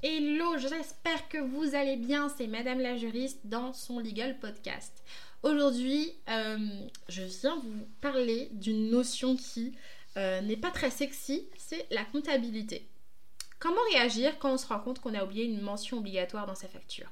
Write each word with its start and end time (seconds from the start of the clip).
Hello, 0.00 0.56
j'espère 0.58 1.28
que 1.28 1.38
vous 1.38 1.74
allez 1.74 1.96
bien. 1.96 2.28
C'est 2.28 2.46
Madame 2.46 2.78
la 2.78 2.96
juriste 2.96 3.40
dans 3.42 3.72
son 3.72 3.98
Legal 3.98 4.38
Podcast. 4.38 5.02
Aujourd'hui, 5.42 6.14
euh, 6.28 6.56
je 7.08 7.22
viens 7.22 7.56
vous 7.56 7.84
parler 8.00 8.48
d'une 8.52 8.90
notion 8.90 9.34
qui 9.34 9.76
euh, 10.16 10.40
n'est 10.42 10.56
pas 10.56 10.70
très 10.70 10.90
sexy, 10.90 11.48
c'est 11.56 11.84
la 11.90 12.04
comptabilité. 12.04 12.86
Comment 13.58 13.80
réagir 13.90 14.38
quand 14.38 14.52
on 14.52 14.56
se 14.56 14.68
rend 14.68 14.78
compte 14.78 15.00
qu'on 15.00 15.14
a 15.14 15.24
oublié 15.24 15.44
une 15.46 15.60
mention 15.60 15.98
obligatoire 15.98 16.46
dans 16.46 16.54
sa 16.54 16.68
facture? 16.68 17.10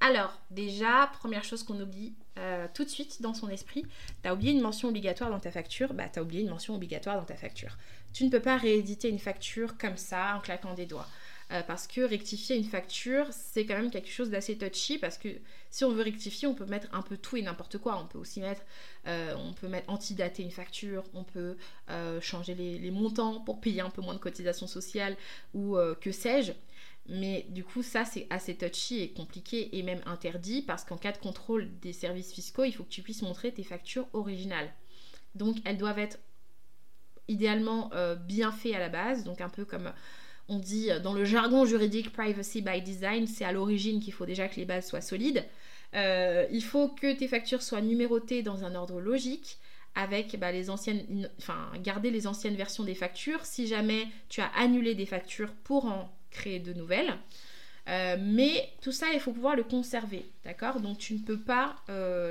Alors, 0.00 0.40
déjà, 0.50 1.10
première 1.18 1.44
chose 1.44 1.64
qu'on 1.64 1.78
oublie 1.80 2.14
euh, 2.38 2.66
tout 2.72 2.82
de 2.82 2.88
suite 2.88 3.20
dans 3.20 3.34
son 3.34 3.50
esprit, 3.50 3.84
tu 4.22 4.28
as 4.28 4.32
oublié 4.32 4.52
une 4.52 4.62
mention 4.62 4.88
obligatoire 4.88 5.28
dans 5.28 5.38
ta 5.38 5.50
facture, 5.50 5.92
bah 5.92 6.08
tu 6.10 6.18
as 6.18 6.22
oublié 6.22 6.40
une 6.40 6.48
mention 6.48 6.74
obligatoire 6.74 7.18
dans 7.18 7.26
ta 7.26 7.36
facture. 7.36 7.76
Tu 8.14 8.24
ne 8.24 8.30
peux 8.30 8.40
pas 8.40 8.56
rééditer 8.56 9.10
une 9.10 9.18
facture 9.18 9.76
comme 9.76 9.98
ça 9.98 10.34
en 10.34 10.40
claquant 10.40 10.72
des 10.72 10.86
doigts. 10.86 11.06
Euh, 11.52 11.62
parce 11.62 11.86
que 11.86 12.00
rectifier 12.00 12.56
une 12.56 12.64
facture, 12.64 13.26
c'est 13.30 13.66
quand 13.66 13.74
même 13.74 13.90
quelque 13.90 14.08
chose 14.08 14.30
d'assez 14.30 14.56
touchy 14.56 14.96
parce 14.96 15.18
que 15.18 15.28
si 15.70 15.84
on 15.84 15.90
veut 15.90 16.02
rectifier, 16.02 16.48
on 16.48 16.54
peut 16.54 16.64
mettre 16.64 16.88
un 16.92 17.02
peu 17.02 17.18
tout 17.18 17.36
et 17.36 17.42
n'importe 17.42 17.76
quoi. 17.78 18.00
On 18.02 18.06
peut 18.06 18.18
aussi 18.18 18.40
mettre, 18.40 18.62
euh, 19.06 19.34
on 19.36 19.52
peut 19.52 19.68
mettre 19.68 19.90
antidater 19.90 20.42
une 20.42 20.50
facture, 20.50 21.04
on 21.12 21.24
peut 21.24 21.56
euh, 21.90 22.20
changer 22.22 22.54
les, 22.54 22.90
montants 22.90 23.40
pour 23.40 23.60
payer 23.60 23.82
un 23.82 23.90
peu 23.90 24.00
moins 24.00 24.14
de 24.14 24.18
cotisations 24.18 24.66
sociales 24.66 25.16
ou 25.52 25.76
que 26.00 26.12
sais-je. 26.12 26.52
Mais 27.08 27.46
du 27.48 27.64
coup, 27.64 27.82
ça, 27.82 28.04
c'est 28.04 28.26
assez 28.30 28.56
touchy 28.56 29.00
et 29.00 29.12
compliqué 29.12 29.76
et 29.76 29.82
même 29.82 30.00
interdit 30.06 30.62
parce 30.62 30.84
qu'en 30.84 30.96
cas 30.96 31.12
de 31.12 31.18
contrôle 31.18 31.68
des 31.80 31.92
services 31.92 32.32
fiscaux, 32.32 32.64
il 32.64 32.72
faut 32.72 32.84
que 32.84 32.90
tu 32.90 33.02
puisses 33.02 33.22
montrer 33.22 33.52
tes 33.52 33.64
factures 33.64 34.06
originales. 34.12 34.72
Donc, 35.34 35.56
elles 35.64 35.78
doivent 35.78 35.98
être 35.98 36.18
idéalement 37.28 37.90
bien 38.20 38.52
faites 38.52 38.74
à 38.74 38.78
la 38.78 38.88
base, 38.88 39.24
donc 39.24 39.40
un 39.40 39.48
peu 39.48 39.64
comme 39.64 39.92
on 40.52 40.58
dit 40.58 40.90
euh, 40.90 40.98
dans 40.98 41.14
le 41.14 41.24
jargon 41.24 41.64
juridique 41.64 42.12
privacy 42.12 42.62
by 42.62 42.82
design, 42.82 43.26
c'est 43.26 43.44
à 43.44 43.52
l'origine 43.52 44.00
qu'il 44.00 44.12
faut 44.12 44.26
déjà 44.26 44.48
que 44.48 44.56
les 44.56 44.64
bases 44.64 44.86
soient 44.86 45.00
solides. 45.00 45.44
Euh, 45.94 46.46
il 46.50 46.62
faut 46.62 46.88
que 46.88 47.12
tes 47.12 47.28
factures 47.28 47.62
soient 47.62 47.80
numérotées 47.80 48.42
dans 48.42 48.64
un 48.64 48.74
ordre 48.74 49.00
logique 49.00 49.58
avec 49.94 50.38
bah, 50.38 50.52
les 50.52 50.70
anciennes, 50.70 51.28
enfin 51.38 51.70
garder 51.82 52.10
les 52.10 52.26
anciennes 52.26 52.56
versions 52.56 52.84
des 52.84 52.94
factures 52.94 53.44
si 53.44 53.66
jamais 53.66 54.06
tu 54.30 54.40
as 54.40 54.50
annulé 54.56 54.94
des 54.94 55.04
factures 55.04 55.52
pour 55.64 55.84
en 55.86 56.10
créer 56.30 56.60
de 56.60 56.72
nouvelles. 56.72 57.14
Euh, 57.88 58.16
mais 58.20 58.70
tout 58.80 58.92
ça, 58.92 59.12
il 59.12 59.20
faut 59.20 59.32
pouvoir 59.32 59.56
le 59.56 59.64
conserver, 59.64 60.24
d'accord? 60.44 60.80
Donc 60.80 60.98
tu 60.98 61.14
ne 61.14 61.18
peux 61.18 61.40
pas 61.40 61.76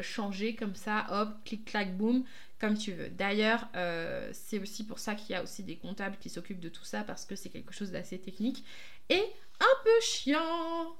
changer 0.02 0.56
comme 0.56 0.76
ça, 0.76 1.06
hop, 1.12 1.30
clic, 1.44 1.66
clac, 1.66 1.96
boum, 1.98 2.24
comme 2.62 2.78
tu 2.78 2.94
veux. 2.94 3.10
D'ailleurs, 3.10 3.68
euh, 3.76 4.30
c'est 4.34 4.60
aussi 4.60 4.86
pour 4.86 5.00
ça 5.00 5.16
qu'il 5.16 5.32
y 5.32 5.36
a 5.36 5.42
aussi 5.42 5.64
des 5.64 5.78
comptables 5.78 6.16
qui 6.20 6.30
s'occupent 6.30 6.60
de 6.60 6.70
tout 6.70 6.86
ça 6.86 7.04
parce 7.04 7.26
que 7.26 7.36
c'est 7.36 7.50
quelque 7.50 7.74
chose 7.74 7.92
d'assez 7.92 8.20
technique 8.20 8.64
et 9.10 9.24
un 9.60 9.84
peu 9.84 10.02
chiant. 10.02 10.96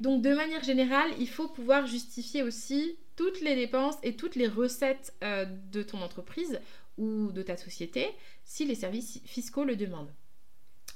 Donc 0.00 0.22
de 0.22 0.34
manière 0.34 0.64
générale, 0.64 1.10
il 1.18 1.28
faut 1.28 1.48
pouvoir 1.48 1.86
justifier 1.86 2.42
aussi 2.42 2.96
toutes 3.14 3.42
les 3.42 3.54
dépenses 3.54 3.96
et 4.02 4.16
toutes 4.16 4.36
les 4.36 4.48
recettes 4.48 5.12
euh, 5.22 5.44
de 5.70 5.82
ton 5.82 6.00
entreprise 6.00 6.58
ou 6.96 7.30
de 7.30 7.42
ta 7.42 7.58
société 7.58 8.08
si 8.44 8.64
les 8.64 8.74
services 8.74 9.20
fiscaux 9.26 9.64
le 9.64 9.76
demandent. 9.76 10.12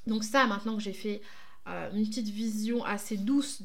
Donc 0.06 0.24
ça, 0.24 0.46
maintenant 0.46 0.76
que 0.76 0.82
j'ai 0.82 0.94
fait 0.94 1.20
euh, 1.68 1.90
une 1.92 2.06
petite 2.06 2.28
vision 2.28 2.84
assez 2.84 3.16
douce 3.16 3.62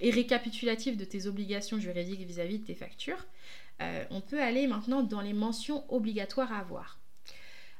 et 0.00 0.10
récapitulative 0.10 0.96
de 0.96 1.04
tes 1.04 1.26
obligations 1.26 1.78
juridiques 1.78 2.26
vis 2.26 2.40
à 2.40 2.44
-vis 2.44 2.58
de 2.58 2.64
tes 2.64 2.74
factures, 2.74 3.24
euh, 3.80 4.04
on 4.10 4.20
peut 4.20 4.42
aller 4.42 4.66
maintenant 4.66 5.02
dans 5.02 5.20
les 5.20 5.32
mentions 5.32 5.84
obligatoires 5.92 6.52
à 6.52 6.58
avoir. 6.58 6.98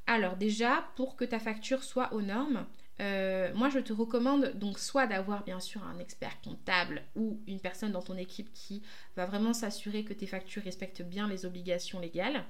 Alors 0.07 0.37
déjà, 0.37 0.85
pour 0.95 1.17
que 1.17 1.25
ta 1.25 1.41
facture 1.41 1.83
soit 1.83 2.13
aux 2.13 2.23
normes, 2.23 2.65
euh, 3.01 3.53
moi 3.55 3.71
je 3.71 3.81
te 3.81 3.93
recommande 3.93 4.53
donc 4.55 4.79
soit 4.79 5.07
d'avoir 5.09 5.43
bien 5.45 5.59
sûr 5.59 5.83
un 5.85 5.99
expert 5.99 6.41
comptable 6.43 7.03
ou 7.17 7.41
une 7.49 7.59
personne 7.59 7.93
dans 7.93 8.03
ton 8.03 8.17
équipe 8.17 8.53
qui 8.53 8.83
va 9.17 9.27
vraiment 9.27 9.53
s'assurer 9.53 10.05
que 10.05 10.13
tes 10.13 10.27
factures 10.27 10.63
respectent 10.63 11.03
bien 11.03 11.27
les 11.27 11.45
obligations 11.45 11.99
légales. 11.99 12.45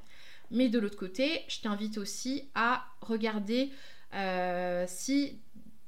Mais 0.51 0.69
de 0.69 0.79
l'autre 0.79 0.99
côté, 0.99 1.45
je 1.49 1.61
t'invite 1.61 1.97
aussi 1.97 2.51
à 2.55 2.85
regarder 3.01 3.71
si 4.87 5.39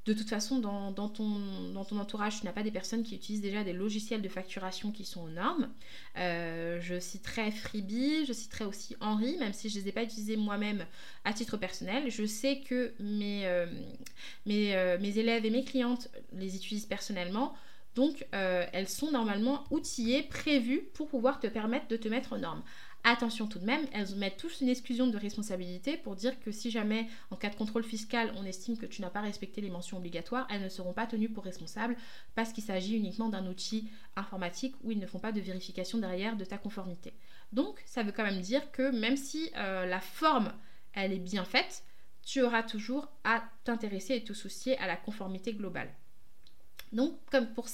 de 0.05 0.11
toute 0.11 0.29
façon, 0.29 0.59
dans, 0.59 0.91
ton, 1.09 1.75
entourage, 1.75 2.39
tu 2.39 2.45
n'as 2.45 2.51
pas 2.51 2.63
des 2.63 2.71
personnes 2.71 3.03
qui 3.03 3.15
utilisent 3.15 3.41
déjà 3.41 3.63
des 3.63 3.71
logiciels 3.71 4.21
de 4.21 4.27
facturation 4.27 4.91
qui 4.91 5.05
sont 5.05 5.21
aux 5.21 5.29
normes. 5.29 5.69
Euh, 6.17 6.81
je 6.81 6.99
citerai 6.99 7.51
Freebie, 7.51 8.25
je 8.25 8.33
citerai 8.33 8.65
aussi 8.65 8.97
Henri, 8.99 9.37
même 9.37 9.53
si 9.53 9.69
je 9.69 9.77
ne 9.77 9.83
les 9.83 9.89
ai 9.89 9.91
pas 9.93 10.03
utilisés 10.03 10.35
moi-même 10.35 10.85
à 11.23 11.31
titre 11.31 11.55
personnel. 11.55 12.11
Je 12.11 12.25
sais 12.25 12.59
que 12.59 12.93
mes, 12.99 13.45
euh, 13.45 13.65
euh, 14.49 14.97
mes, 14.99 15.17
élèves 15.17 15.45
et 15.45 15.49
mes 15.49 15.63
clientes 15.63 16.09
les 16.33 16.53
utilisent 16.57 16.85
personnellement. 16.85 17.53
Donc, 17.95 18.25
elles 18.31 18.89
sont 18.89 19.11
normalement 19.11 19.65
outillées, 19.69 20.23
prévues 20.23 20.81
pour 20.95 21.07
pouvoir 21.07 21.39
te 21.39 21.45
permettre 21.45 21.87
de 21.89 21.95
te 21.95 22.07
mettre 22.07 22.33
aux 22.33 22.39
normes. 22.39 22.63
Attention 23.05 23.47
tout 23.47 23.59
de 23.59 23.65
même, 23.65 23.85
elles 23.91 24.15
mettent 24.15 24.37
tous 24.37 24.61
une 24.61 24.69
exclusion 24.69 25.07
de 25.07 25.17
responsabilité 25.17 25.97
pour 25.97 26.15
dire 26.15 26.39
que 26.39 26.53
si 26.53 26.71
jamais 26.71 27.07
en 27.31 27.35
cas 27.35 27.49
de 27.49 27.55
contrôle 27.55 27.83
fiscal 27.83 28.33
on 28.37 28.45
estime 28.45 28.77
que 28.77 28.85
tu 28.85 29.01
n'as 29.01 29.09
pas 29.09 29.19
respecté 29.19 29.59
les 29.59 29.69
mentions 29.69 29.97
obligatoires, 29.97 30.47
elles 30.49 30.61
ne 30.61 30.69
seront 30.69 30.93
pas 30.93 31.05
tenues 31.05 31.27
pour 31.27 31.43
responsables 31.43 31.97
parce 32.33 32.53
qu'il 32.53 32.63
s'agit 32.63 32.95
uniquement 32.95 33.27
d'un 33.27 33.45
outil 33.45 33.89
informatique 34.15 34.75
où 34.83 34.91
ils 34.91 34.99
ne 34.99 35.05
font 35.05 35.19
pas 35.19 35.33
de 35.33 35.41
vérification 35.41 35.97
derrière 35.97 36.37
de 36.37 36.45
ta 36.45 36.57
conformité. 36.57 37.13
Donc 37.51 37.81
ça 37.85 38.03
veut 38.03 38.13
quand 38.13 38.23
même 38.23 38.39
dire 38.39 38.71
que 38.71 38.89
même 38.97 39.17
si 39.17 39.51
euh, 39.57 39.85
la 39.85 39.99
forme 39.99 40.53
elle 40.93 41.11
est 41.11 41.19
bien 41.19 41.43
faite, 41.43 41.83
tu 42.23 42.41
auras 42.41 42.63
toujours 42.63 43.09
à 43.25 43.43
t'intéresser 43.65 44.15
et 44.15 44.23
te 44.23 44.31
soucier 44.31 44.77
à 44.77 44.87
la 44.87 44.95
conformité 44.95 45.53
globale. 45.53 45.89
Donc, 46.93 47.17
comme 47.31 47.47
pour, 47.47 47.67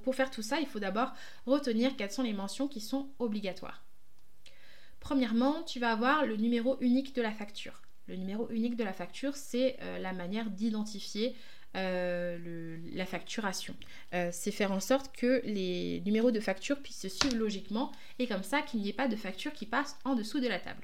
pour 0.00 0.14
faire 0.14 0.30
tout 0.30 0.42
ça, 0.42 0.60
il 0.60 0.66
faut 0.66 0.78
d'abord 0.78 1.12
retenir 1.46 1.96
quelles 1.96 2.12
sont 2.12 2.22
les 2.22 2.34
mentions 2.34 2.68
qui 2.68 2.80
sont 2.80 3.08
obligatoires. 3.18 3.85
Premièrement, 5.06 5.62
tu 5.62 5.78
vas 5.78 5.92
avoir 5.92 6.26
le 6.26 6.34
numéro 6.34 6.78
unique 6.80 7.14
de 7.14 7.22
la 7.22 7.30
facture. 7.30 7.80
Le 8.08 8.16
numéro 8.16 8.50
unique 8.50 8.74
de 8.74 8.82
la 8.82 8.92
facture, 8.92 9.36
c'est 9.36 9.76
euh, 9.80 10.00
la 10.00 10.12
manière 10.12 10.50
d'identifier 10.50 11.36
euh, 11.76 12.76
la 12.92 13.06
facturation. 13.06 13.76
Euh, 14.14 14.30
c'est 14.32 14.50
faire 14.50 14.72
en 14.72 14.80
sorte 14.80 15.14
que 15.16 15.42
les 15.44 16.02
numéros 16.04 16.32
de 16.32 16.40
facture 16.40 16.82
puissent 16.82 17.02
se 17.02 17.08
suivre 17.08 17.36
logiquement 17.36 17.92
et 18.18 18.26
comme 18.26 18.42
ça 18.42 18.62
qu'il 18.62 18.80
n'y 18.80 18.88
ait 18.88 18.92
pas 18.92 19.06
de 19.06 19.14
facture 19.14 19.52
qui 19.52 19.66
passe 19.66 19.96
en 20.04 20.16
dessous 20.16 20.40
de 20.40 20.48
la 20.48 20.58
table. 20.58 20.82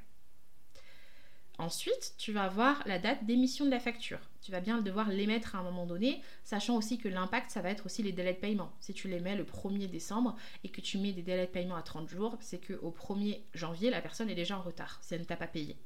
Ensuite, 1.62 2.14
tu 2.18 2.32
vas 2.32 2.42
avoir 2.42 2.82
la 2.88 2.98
date 2.98 3.24
d'émission 3.24 3.64
de 3.64 3.70
la 3.70 3.78
facture. 3.78 4.18
Tu 4.40 4.50
vas 4.50 4.58
bien 4.58 4.82
devoir 4.82 5.08
l'émettre 5.08 5.54
à 5.54 5.60
un 5.60 5.62
moment 5.62 5.86
donné, 5.86 6.20
sachant 6.42 6.76
aussi 6.76 6.98
que 6.98 7.06
l'impact, 7.08 7.52
ça 7.52 7.62
va 7.62 7.70
être 7.70 7.86
aussi 7.86 8.02
les 8.02 8.10
délais 8.10 8.32
de 8.32 8.40
paiement. 8.40 8.72
Si 8.80 8.92
tu 8.92 9.06
les 9.06 9.20
mets 9.20 9.36
le 9.36 9.44
1er 9.44 9.88
décembre 9.88 10.34
et 10.64 10.70
que 10.70 10.80
tu 10.80 10.98
mets 10.98 11.12
des 11.12 11.22
délais 11.22 11.46
de 11.46 11.52
paiement 11.52 11.76
à 11.76 11.82
30 11.82 12.08
jours, 12.08 12.36
c'est 12.40 12.58
qu'au 12.58 12.90
1er 12.90 13.42
janvier, 13.54 13.90
la 13.90 14.00
personne 14.00 14.28
est 14.28 14.34
déjà 14.34 14.58
en 14.58 14.62
retard 14.62 14.98
si 15.02 15.14
elle 15.14 15.20
ne 15.20 15.24
t'a 15.24 15.36
pas 15.36 15.46
payé. 15.46 15.76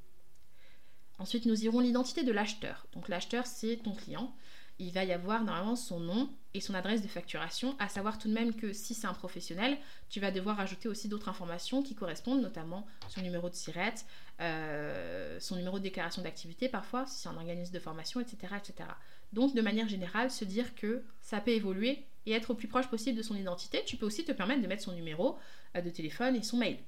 Ensuite, 1.19 1.45
nous 1.45 1.63
irons 1.67 1.81
l'identité 1.81 2.25
de 2.25 2.33
l'acheteur. 2.33 2.87
Donc 2.95 3.09
l'acheteur, 3.09 3.45
c'est 3.45 3.77
ton 3.77 3.93
client 3.93 4.35
il 4.79 4.93
va 4.93 5.05
y 5.05 5.13
avoir 5.13 5.43
normalement 5.43 5.77
son 5.77 6.01
nom 6.01 6.29
et 6.55 6.61
son 6.61 6.75
adresse 6.75 7.03
de 7.03 7.09
facturation, 7.09 7.77
à 7.79 7.89
savoir 7.89 8.19
tout 8.19 8.29
de 8.29 8.33
même 8.33 8.55
que 8.55 8.73
si 8.73 8.95
c'est 8.95 9.07
un 9.07 9.15
professionnel, 9.15 9.79
tu 10.09 10.21
vas 10.21 10.31
devoir 10.31 10.61
ajouter 10.61 10.89
aussi 10.89 11.09
d'autres 11.09 11.29
informations 11.29 11.83
qui 11.83 11.95
correspondent, 11.95 12.43
notamment 12.43 12.87
son 13.09 13.21
numéro 13.21 13.49
de 13.49 13.55
SIRET, 13.55 13.95
euh, 14.41 15.39
son 15.41 15.57
numéro 15.57 15.79
de 15.79 15.83
déclaration 15.83 16.23
d'activité 16.23 16.69
parfois, 16.69 17.07
si 17.07 17.21
c'est 17.21 17.29
un 17.29 17.37
organisme 17.37 17.73
de 17.73 17.79
formation, 17.79 18.21
etc., 18.21 18.55
etc. 18.57 18.89
Donc 19.33 19.55
de 19.55 19.63
manière 19.63 19.89
générale, 19.89 20.31
se 20.31 20.45
dire 20.45 20.75
que 20.75 21.03
ça 21.21 21.41
peut 21.41 21.53
évoluer 21.53 22.05
et 22.27 22.33
être 22.33 22.51
au 22.51 22.55
plus 22.55 22.69
proche 22.69 22.89
possible 22.89 23.17
de 23.17 23.23
son 23.23 23.37
identité, 23.37 23.83
tu 23.85 23.97
peux 23.97 24.07
aussi 24.07 24.25
te 24.25 24.33
permettre 24.33 24.63
de 24.63 24.67
mettre 24.67 24.83
son 24.83 24.93
numéro 24.93 25.39
euh, 25.77 25.81
de 25.81 25.91
téléphone 25.91 26.37
et 26.37 26.43
son 26.43 26.57
mail. 26.57 26.79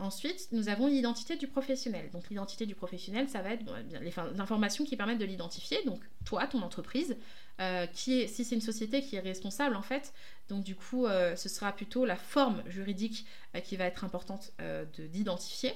Ensuite, 0.00 0.48
nous 0.52 0.70
avons 0.70 0.86
l'identité 0.86 1.36
du 1.36 1.46
professionnel. 1.46 2.08
Donc 2.10 2.30
l'identité 2.30 2.64
du 2.64 2.74
professionnel, 2.74 3.28
ça 3.28 3.42
va 3.42 3.50
être 3.50 3.64
les 4.00 4.40
informations 4.40 4.84
qui 4.86 4.96
permettent 4.96 5.18
de 5.18 5.26
l'identifier. 5.26 5.84
Donc 5.84 6.00
toi, 6.24 6.46
ton 6.46 6.62
entreprise, 6.62 7.16
euh, 7.60 7.86
si 7.92 8.26
c'est 8.26 8.54
une 8.54 8.62
société 8.62 9.02
qui 9.02 9.16
est 9.16 9.20
responsable 9.20 9.76
en 9.76 9.82
fait, 9.82 10.14
donc 10.48 10.64
du 10.64 10.74
coup, 10.74 11.04
euh, 11.04 11.36
ce 11.36 11.50
sera 11.50 11.72
plutôt 11.72 12.06
la 12.06 12.16
forme 12.16 12.62
juridique 12.66 13.26
euh, 13.54 13.60
qui 13.60 13.76
va 13.76 13.84
être 13.84 14.02
importante 14.02 14.52
d'identifier. 14.98 15.74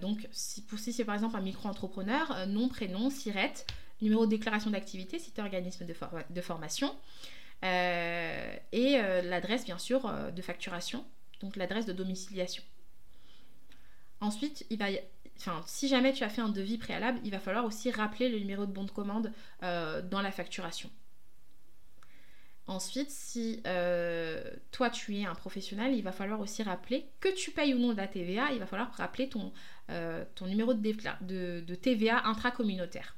donc 0.00 0.28
si, 0.30 0.64
si 0.76 0.92
c'est 0.92 1.04
par 1.04 1.16
exemple 1.16 1.36
un 1.36 1.40
micro-entrepreneur, 1.40 2.46
nom, 2.46 2.68
prénom, 2.68 3.10
SIRET, 3.10 3.66
numéro 4.00 4.24
de 4.24 4.30
déclaration 4.30 4.70
d'activité, 4.70 5.18
site 5.18 5.40
organisme 5.40 5.84
de, 5.84 5.94
de 6.30 6.40
formation, 6.40 6.94
et 7.62 8.98
l'adresse 9.24 9.64
bien 9.64 9.78
sûr 9.78 10.12
de 10.32 10.42
facturation 10.42 11.04
donc 11.42 11.56
l'adresse 11.56 11.86
de 11.86 11.92
domiciliation. 11.92 12.62
Ensuite, 14.20 14.64
il 14.70 14.78
va 14.78 14.86
enfin, 15.38 15.62
si 15.66 15.88
jamais 15.88 16.12
tu 16.12 16.24
as 16.24 16.28
fait 16.28 16.40
un 16.40 16.48
devis 16.48 16.78
préalable, 16.78 17.20
il 17.24 17.30
va 17.30 17.40
falloir 17.40 17.64
aussi 17.64 17.90
rappeler 17.90 18.28
le 18.28 18.38
numéro 18.38 18.66
de 18.66 18.72
bon 18.72 18.84
de 18.84 18.90
commande 18.90 19.32
euh, 19.62 20.02
dans 20.02 20.22
la 20.22 20.30
facturation. 20.30 20.90
Ensuite, 22.68 23.10
si 23.10 23.60
euh, 23.66 24.44
toi 24.70 24.88
tu 24.88 25.16
es 25.16 25.24
un 25.24 25.34
professionnel, 25.34 25.94
il 25.94 26.02
va 26.02 26.12
falloir 26.12 26.38
aussi 26.38 26.62
rappeler 26.62 27.08
que 27.18 27.28
tu 27.34 27.50
payes 27.50 27.74
ou 27.74 27.78
non 27.78 27.92
de 27.92 27.96
la 27.96 28.06
TVA, 28.06 28.52
il 28.52 28.60
va 28.60 28.66
falloir 28.66 28.92
rappeler 28.92 29.28
ton, 29.28 29.52
euh, 29.90 30.24
ton 30.36 30.46
numéro 30.46 30.72
de, 30.72 31.60
de, 31.60 31.74
TVA 31.74 32.24
intracommunautaire. 32.26 33.16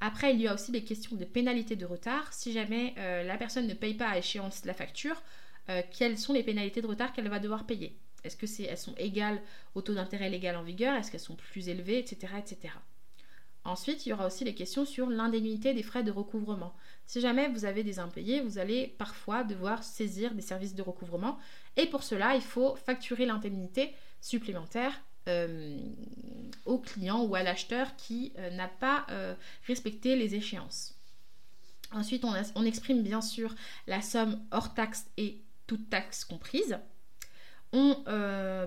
Après, 0.00 0.32
il 0.34 0.40
y 0.40 0.48
a 0.48 0.54
aussi 0.54 0.72
les 0.72 0.82
questions 0.82 1.16
de 1.16 1.24
pénalités 1.24 1.76
de 1.76 1.86
retard. 1.86 2.32
Si 2.32 2.52
jamais 2.52 2.94
la 2.96 3.36
personne 3.36 3.68
ne 3.68 3.74
paye 3.74 3.94
pas 3.94 4.08
à 4.08 4.18
échéance 4.18 4.64
la 4.64 4.74
facture, 4.74 5.22
quelles 5.96 6.18
sont 6.18 6.32
les 6.32 6.42
pénalités 6.42 6.82
de 6.82 6.86
retard 6.86 7.12
qu'elle 7.12 7.28
va 7.28 7.38
devoir 7.38 7.64
payer 7.64 7.96
Est-ce 8.24 8.36
que 8.36 8.46
c'est, 8.46 8.64
elles 8.64 8.78
sont 8.78 8.94
égales 8.96 9.40
au 9.74 9.80
taux 9.80 9.94
d'intérêt 9.94 10.28
légal 10.28 10.56
en 10.56 10.62
vigueur 10.62 10.94
Est-ce 10.94 11.10
qu'elles 11.10 11.20
sont 11.20 11.36
plus 11.36 11.68
élevées, 11.68 11.98
etc., 11.98 12.34
etc. 12.38 12.74
Ensuite, 13.64 14.04
il 14.04 14.08
y 14.08 14.12
aura 14.12 14.26
aussi 14.26 14.44
les 14.44 14.54
questions 14.54 14.84
sur 14.84 15.08
l'indemnité 15.08 15.72
des 15.72 15.84
frais 15.84 16.02
de 16.02 16.10
recouvrement. 16.10 16.74
Si 17.06 17.20
jamais 17.20 17.48
vous 17.48 17.64
avez 17.64 17.84
des 17.84 18.00
impayés, 18.00 18.40
vous 18.40 18.58
allez 18.58 18.88
parfois 18.98 19.44
devoir 19.44 19.84
saisir 19.84 20.34
des 20.34 20.42
services 20.42 20.74
de 20.74 20.82
recouvrement. 20.82 21.38
Et 21.76 21.86
pour 21.86 22.02
cela, 22.02 22.34
il 22.34 22.42
faut 22.42 22.74
facturer 22.74 23.24
l'indemnité 23.24 23.94
supplémentaire 24.20 24.92
euh, 25.28 25.78
au 26.64 26.78
client 26.78 27.22
ou 27.22 27.36
à 27.36 27.44
l'acheteur 27.44 27.94
qui 27.96 28.32
euh, 28.38 28.50
n'a 28.50 28.66
pas 28.66 29.06
euh, 29.10 29.34
respecté 29.68 30.16
les 30.16 30.34
échéances. 30.34 30.96
Ensuite, 31.92 32.24
on, 32.24 32.32
on, 32.56 32.64
exprime 32.64 33.02
bien 33.02 33.20
sûr 33.20 33.54
la 33.86 34.02
somme 34.02 34.42
hors 34.50 34.74
taxe 34.74 35.06
et 35.18 35.38
toute 35.66 35.90
taxe 35.90 36.24
comprise. 36.24 36.78
On 37.72 38.04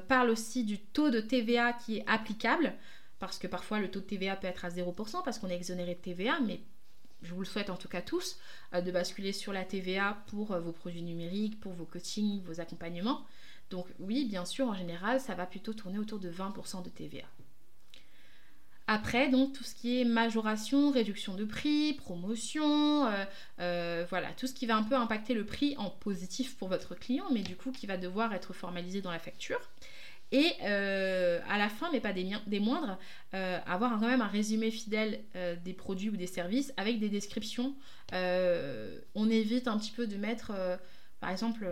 parle 0.08 0.32
aussi 0.32 0.64
du 0.64 0.80
taux 0.80 1.12
de 1.12 1.20
TVA 1.20 1.74
qui 1.74 1.98
est 1.98 2.04
applicable 2.08 2.74
parce 3.20 3.38
que 3.38 3.48
parfois 3.48 3.80
le 3.80 3.90
taux 3.90 4.00
de 4.00 4.06
TVA 4.06 4.36
peut 4.36 4.48
être 4.48 4.66
à 4.66 4.70
0% 4.70 5.24
parce 5.24 5.40
qu'on 5.40 5.50
est 5.50 5.56
exonéré 5.56 5.96
de 5.96 6.00
TVA, 6.00 6.40
mais 6.42 6.62
je 7.22 7.34
vous 7.34 7.40
le 7.40 7.46
souhaite 7.46 7.70
en 7.70 7.78
tout 7.78 7.88
cas 7.88 8.02
tous, 8.02 8.38
euh, 8.74 8.82
de 8.82 8.92
basculer 8.92 9.32
sur 9.32 9.54
la 9.54 9.64
TVA 9.64 10.18
pour 10.28 10.52
euh, 10.52 10.60
vos 10.60 10.72
produits 10.72 11.02
numériques, 11.02 11.60
pour 11.60 11.74
vos 11.74 11.86
coachings, 11.86 12.42
vos 12.44 12.60
accompagnements. 12.60 13.26
Donc 13.70 13.88
oui, 14.00 14.26
bien 14.26 14.46
sûr, 14.46 14.68
en 14.68 14.76
général, 14.76 15.20
ça 15.20 15.34
va 15.34 15.46
plutôt 15.46 15.74
tourner 15.74 15.98
autour 15.98 16.20
de 16.20 16.30
20% 16.30 16.84
de 16.84 16.90
TVA. 16.90 17.26
Après, 18.88 19.30
donc 19.30 19.54
tout 19.54 19.64
ce 19.64 19.74
qui 19.74 20.00
est 20.00 20.06
majoration, 20.06 20.92
réduction 20.92 21.34
de 21.34 21.44
prix, 21.44 21.94
promotion, 21.94 23.08
euh, 23.60 24.06
voilà, 24.10 24.30
tout 24.38 24.46
ce 24.46 24.54
qui 24.54 24.68
va 24.68 24.76
un 24.76 24.84
peu 24.84 24.96
impacter 24.96 25.34
le 25.34 25.44
prix 25.44 25.76
en 25.78 25.90
positif 25.90 26.56
pour 26.56 26.68
votre 26.68 26.94
client, 26.94 27.26
mais 27.32 27.42
du 27.42 27.56
coup 27.56 27.72
qui 27.72 27.88
va 27.88 27.98
devoir 27.98 28.34
être 28.34 28.54
formalisé 28.54 29.02
dans 29.02 29.12
la 29.12 29.20
facture. 29.20 29.60
Et 30.32 30.54
euh, 30.64 31.40
à 31.48 31.58
la 31.58 31.70
fin, 31.70 31.90
mais 31.92 32.00
pas 32.00 32.12
des, 32.14 32.60
moindres, 32.60 32.98
euh, 33.34 33.60
avoir 33.68 33.92
quand 34.00 34.08
même 34.08 34.22
un 34.22 34.28
résumé 34.28 34.72
fidèle 34.72 35.24
euh, 35.36 35.56
des 35.64 35.74
produits 35.74 36.10
ou 36.10 36.18
des 36.18 36.28
services 36.28 36.74
avec 36.78 37.00
des 37.00 37.10
descriptions. 37.10 37.76
on 38.12 39.30
évite 39.30 39.68
un 39.68 39.78
petit 39.78 39.92
peu 39.92 40.08
de 40.08 40.18
mettre, 40.18 40.52
par 41.20 41.30
exemple, 41.30 41.68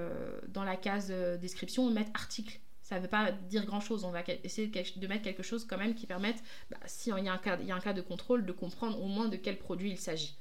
dans 0.50 0.63
la 0.63 0.75
case 0.75 1.12
description, 1.42 1.86
on 1.86 1.89
met 1.89 2.06
article. 2.13 2.60
Ça 2.94 3.00
ne 3.00 3.04
veut 3.06 3.10
pas 3.10 3.31
dire 3.31 3.66
grand-chose. 3.66 4.04
On 4.04 4.12
va 4.12 4.22
essayer 4.44 4.68
de 4.68 5.07
mettre 5.07 5.24
quelque 5.24 5.42
chose 5.42 5.66
quand 5.66 5.80
même 5.80 5.95
qui 5.95 6.06
permette, 6.06 6.44
bah, 6.69 6.78
cas, 6.78 7.57
il 7.60 7.66
y 7.66 7.72
a 7.72 7.75
un 7.75 7.80
cas 7.80 7.94
de 7.94 8.01
contrôle, 8.01 8.45
de 8.45 8.51
comprendre 8.51 9.01
au 9.01 9.07
moins 9.07 9.30
de 9.30 9.36
quel 9.36 9.57
produit 9.57 9.90
il 9.90 9.98
s'agit. 9.98 10.36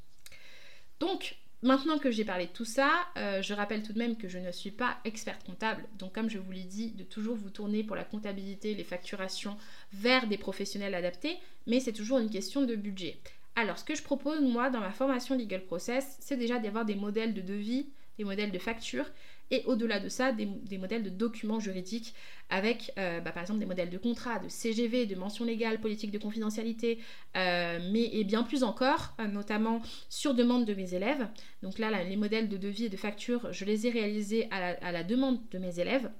Donc, 1.00 1.36
Maintenant 1.64 1.98
que 1.98 2.10
j'ai 2.10 2.24
parlé 2.24 2.46
de 2.46 2.50
tout 2.50 2.64
ça, 2.64 2.90
euh, 3.16 3.40
je 3.40 3.54
rappelle 3.54 3.84
tout 3.84 3.92
de 3.92 3.98
même 3.98 4.16
que 4.16 4.26
je 4.26 4.36
ne 4.38 4.50
suis 4.50 4.72
pas 4.72 4.96
experte 5.04 5.44
comptable. 5.44 5.84
Donc 5.96 6.12
comme 6.12 6.28
je 6.28 6.38
vous 6.38 6.50
l'ai 6.50 6.64
dit, 6.64 6.90
de 6.90 7.04
toujours 7.04 7.36
vous 7.36 7.50
tourner 7.50 7.84
pour 7.84 7.94
la 7.94 8.02
comptabilité, 8.02 8.74
les 8.74 8.82
facturations 8.82 9.56
vers 9.92 10.26
des 10.26 10.38
professionnels 10.38 10.92
adaptés, 10.92 11.38
mais 11.68 11.78
c'est 11.78 11.92
toujours 11.92 12.18
une 12.18 12.30
question 12.30 12.62
de 12.62 12.74
budget. 12.74 13.16
Alors 13.54 13.78
ce 13.78 13.84
que 13.84 13.94
je 13.94 14.02
propose 14.02 14.40
moi 14.40 14.70
dans 14.70 14.80
ma 14.80 14.90
formation 14.90 15.38
Legal 15.38 15.64
Process, 15.64 16.16
c'est 16.18 16.36
déjà 16.36 16.58
d'avoir 16.58 16.84
des 16.84 16.96
modèles 16.96 17.32
de 17.32 17.42
devis, 17.42 17.86
des 18.18 18.24
modèles 18.24 18.52
de 18.52 18.58
factures 18.58 19.06
et 19.52 19.62
au-delà 19.66 20.00
de 20.00 20.08
ça, 20.08 20.32
des, 20.32 20.78
modèles 20.78 21.02
de 21.02 21.10
documents 21.10 21.60
juridiques 21.60 22.14
avec, 22.48 22.90
euh, 22.98 23.20
bah, 23.20 23.32
par 23.32 23.42
exemple, 23.42 23.60
des 23.60 23.66
modèles 23.66 23.90
de 23.90 23.98
contrat, 23.98 24.38
de 24.38 24.48
CGV, 24.48 25.04
de 25.04 25.14
mention 25.14 25.44
légale, 25.44 25.78
politique 25.78 26.10
de 26.10 26.16
confidentialité, 26.16 26.98
euh, 27.36 27.78
mais 27.92 28.04
et 28.14 28.24
bien 28.24 28.44
plus 28.44 28.62
encore, 28.64 29.14
euh, 29.20 29.26
notamment 29.26 29.82
sur 30.08 30.32
demande 30.32 30.64
de 30.64 30.72
mes 30.72 30.94
élèves. 30.94 31.28
Donc 31.62 31.78
là, 31.78 32.02
les 32.02 32.16
modèles 32.16 32.48
de 32.48 32.56
devis 32.56 32.86
et 32.86 32.88
de 32.88 32.96
facture, 32.96 33.52
je 33.52 33.66
les 33.66 33.86
ai 33.86 33.90
réalisés 33.90 34.48
à 34.50 34.90
la, 34.90 35.04
demande 35.04 35.38
de 35.50 35.58
mes 35.58 35.78
élèves. 35.78 36.10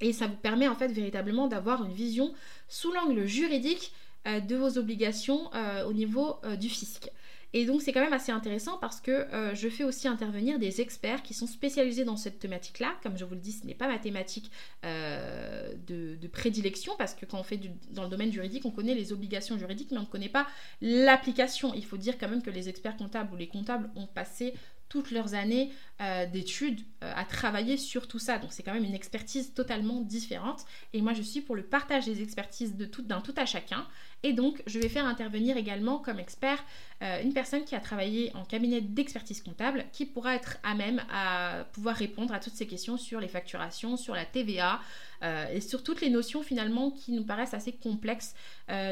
Et 0.00 0.12
ça 0.12 0.28
vous 0.28 0.36
permet 0.36 0.68
en 0.68 0.76
fait 0.76 0.92
véritablement 0.92 1.48
d'avoir 1.48 1.84
une 1.84 1.92
vision 1.92 2.32
sous 2.68 2.92
l'angle 2.92 3.26
juridique 3.26 3.92
de 4.26 4.56
vos 4.56 4.78
obligations 4.78 5.50
au 5.86 5.92
niveau 5.92 6.36
du 6.58 6.68
fisc. 6.68 7.10
Et 7.56 7.66
donc 7.66 7.82
c'est 7.82 7.92
quand 7.92 8.02
même 8.02 8.12
assez 8.12 8.32
intéressant 8.32 8.78
parce 8.78 9.00
que 9.00 9.12
euh, 9.12 9.54
je 9.54 9.68
fais 9.68 9.84
aussi 9.84 10.08
intervenir 10.08 10.58
des 10.58 10.80
experts 10.80 11.22
qui 11.22 11.34
sont 11.34 11.46
spécialisés 11.46 12.04
dans 12.04 12.16
cette 12.16 12.40
thématique-là. 12.40 12.92
Comme 13.00 13.16
je 13.16 13.24
vous 13.24 13.34
le 13.34 13.40
dis, 13.40 13.52
ce 13.52 13.64
n'est 13.64 13.76
pas 13.76 13.86
ma 13.86 13.98
thématique 14.00 14.50
euh, 14.84 15.72
de, 15.86 16.26
prédilection 16.26 16.94
parce 16.98 17.14
que 17.14 17.24
quand 17.26 17.38
on 17.38 17.44
fait 17.44 17.60
dans 17.92 18.02
le 18.02 18.08
domaine 18.08 18.32
juridique, 18.32 18.64
on 18.66 18.72
connaît 18.72 18.96
les 18.96 19.12
obligations 19.12 19.56
juridiques 19.56 19.92
mais 19.92 19.98
on 19.98 20.02
ne 20.02 20.06
connaît 20.06 20.28
pas 20.28 20.48
l'application. 20.80 21.72
Il 21.74 21.84
faut 21.84 21.96
dire 21.96 22.18
quand 22.18 22.28
même 22.28 22.42
que 22.42 22.50
les 22.50 22.68
experts 22.68 22.96
comptables 22.96 23.32
ou 23.32 23.36
les 23.36 23.46
comptables 23.46 23.88
ont 23.94 24.08
passé 24.08 24.54
toutes 24.94 25.10
leurs 25.10 25.34
années 25.34 25.72
euh, 26.00 26.24
d'études 26.26 26.80
euh, 27.02 27.12
à 27.16 27.24
travailler 27.24 27.76
sur 27.76 28.06
tout 28.06 28.20
ça. 28.20 28.38
Donc 28.38 28.52
c'est 28.52 28.62
quand 28.62 28.72
même 28.74 28.84
une 28.84 28.94
expertise 28.94 29.52
totalement 29.52 30.00
différente. 30.00 30.60
Et 30.92 31.02
moi 31.02 31.14
je 31.14 31.22
suis 31.22 31.40
pour 31.40 31.56
le 31.56 31.64
partage 31.64 32.04
des 32.04 32.22
expertises 32.22 32.76
de 32.76 32.86
d'un 33.02 33.20
tout 33.20 33.34
à 33.36 33.44
chacun. 33.44 33.88
Et 34.22 34.32
donc 34.32 34.62
je 34.68 34.78
vais 34.78 34.88
faire 34.88 35.04
intervenir 35.04 35.56
également 35.56 35.98
comme 35.98 36.20
expert 36.20 36.62
euh, 37.02 37.20
une 37.24 37.32
personne 37.32 37.64
qui 37.64 37.74
a 37.74 37.80
travaillé 37.80 38.30
en 38.36 38.44
cabinet 38.44 38.80
d'expertise 38.80 39.42
comptable 39.42 39.84
qui 39.92 40.06
pourra 40.06 40.36
être 40.36 40.58
à 40.62 40.76
même 40.76 41.02
à 41.12 41.66
pouvoir 41.72 41.96
répondre 41.96 42.32
à 42.32 42.38
toutes 42.38 42.54
ces 42.54 42.68
questions 42.68 42.96
sur 42.96 43.18
les 43.18 43.28
facturations, 43.28 43.96
sur 43.96 44.14
la 44.14 44.24
TVA. 44.24 44.80
et 45.54 45.60
sur 45.60 45.82
toutes 45.82 46.02
les 46.02 46.10
notions 46.10 46.42
finalement 46.42 46.90
qui 46.90 47.10
nous 47.12 47.24
paraissent 47.24 47.54
assez 47.54 47.72
complexes 47.72 48.34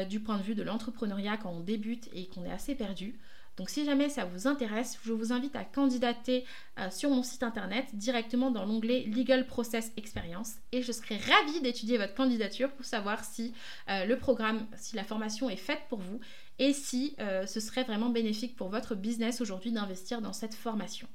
du 0.09 0.19
point 0.19 0.37
de 0.39 0.43
vue 0.43 0.55
de 0.55 0.63
l'entrepreneuriat 0.63 1.37
quand 1.37 1.51
on 1.51 1.59
débute 1.59 2.09
et 2.11 2.25
qu'on 2.25 2.43
est 2.43 2.51
assez 2.51 2.75
perdu. 2.75 3.19
Donc 3.57 3.69
si 3.69 3.85
jamais 3.85 4.09
ça 4.09 4.25
vous 4.25 4.47
intéresse, 4.47 4.97
je 5.03 5.13
vous 5.13 5.31
invite 5.31 5.55
à 5.55 5.63
candidater 5.63 6.43
euh, 6.79 6.89
sur 6.89 7.09
mon 7.11 7.21
site 7.21 7.43
internet 7.43 7.85
directement 7.93 8.49
dans 8.49 8.65
l'onglet 8.65 9.03
Legal 9.03 9.45
Process 9.45 9.91
Experience 9.95 10.55
et 10.71 10.81
je 10.81 10.91
serai 10.91 11.17
ravie 11.17 11.61
d'étudier 11.61 11.97
votre 11.97 12.15
candidature 12.15 12.71
pour 12.71 12.85
savoir 12.85 13.23
si 13.23 13.53
euh, 13.89 14.05
le 14.05 14.17
programme, 14.17 14.65
si 14.75 14.95
la 14.95 15.03
formation 15.03 15.49
est 15.49 15.55
faite 15.55 15.81
pour 15.89 15.99
vous 15.99 16.19
et 16.57 16.73
si 16.73 17.15
euh, 17.19 17.45
ce 17.45 17.59
serait 17.59 17.83
vraiment 17.83 18.09
bénéfique 18.09 18.55
pour 18.55 18.69
votre 18.69 18.95
business 18.95 19.39
aujourd'hui 19.39 19.71
d'investir 19.71 20.21
dans 20.21 20.33
cette 20.33 20.55
formation. 20.55 21.07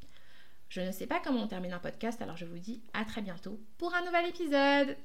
Je 0.69 0.81
ne 0.81 0.93
sais 0.93 1.07
pas 1.07 1.21
comment 1.25 1.43
on 1.43 1.49
termine 1.49 1.73
un 1.73 1.79
podcast, 1.79 2.21
alors 2.23 2.37
je 2.37 2.45
vous 2.45 2.59
dis 2.59 2.83
à 2.93 3.05
très 3.05 3.23
bientôt 3.23 3.59
pour 3.79 3.95
un 3.95 4.05
nouvel 4.05 4.27
épisode. 4.27 4.97